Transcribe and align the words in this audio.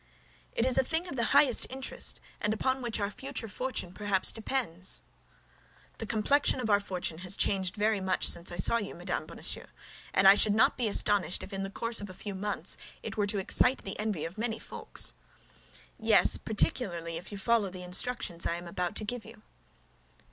"It 0.53 0.65
is 0.65 0.79
a 0.79 0.83
thing 0.83 1.07
of 1.07 1.15
the 1.15 1.25
highest 1.25 1.67
interest, 1.69 2.19
and 2.39 2.55
upon 2.55 2.81
which 2.81 2.99
our 2.99 3.11
future 3.11 3.47
fortune 3.47 3.93
perhaps 3.93 4.31
depends." 4.31 5.03
"The 5.99 6.07
complexion 6.07 6.59
of 6.59 6.71
our 6.71 6.79
fortune 6.79 7.19
has 7.19 7.37
changed 7.37 7.75
very 7.75 8.01
much 8.01 8.27
since 8.27 8.51
I 8.51 8.57
saw 8.57 8.77
you, 8.77 8.95
Madame 8.95 9.27
Bonacieux, 9.27 9.67
and 10.11 10.27
I 10.27 10.33
should 10.33 10.55
not 10.55 10.75
be 10.75 10.87
astonished 10.87 11.43
if 11.43 11.53
in 11.53 11.61
the 11.61 11.69
course 11.69 12.01
of 12.01 12.09
a 12.09 12.15
few 12.15 12.33
months 12.33 12.77
it 13.03 13.15
were 13.15 13.27
to 13.27 13.37
excite 13.37 13.83
the 13.83 13.99
envy 13.99 14.25
of 14.25 14.39
many 14.39 14.57
folks." 14.57 15.13
"Yes, 15.99 16.35
particularly 16.35 17.17
if 17.17 17.31
you 17.31 17.37
follow 17.37 17.69
the 17.69 17.83
instructions 17.83 18.47
I 18.47 18.55
am 18.55 18.65
about 18.65 18.95
to 18.95 19.03
give 19.05 19.23
you." 19.23 19.43